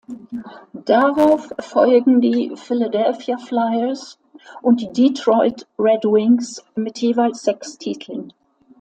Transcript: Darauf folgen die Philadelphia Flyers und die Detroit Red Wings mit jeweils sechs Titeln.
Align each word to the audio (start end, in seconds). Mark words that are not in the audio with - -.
Darauf 0.73 1.53
folgen 1.59 2.21
die 2.21 2.53
Philadelphia 2.55 3.37
Flyers 3.37 4.17
und 4.63 4.81
die 4.81 4.91
Detroit 4.91 5.67
Red 5.77 6.05
Wings 6.05 6.65
mit 6.75 6.97
jeweils 6.97 7.43
sechs 7.43 7.77
Titeln. 7.77 8.33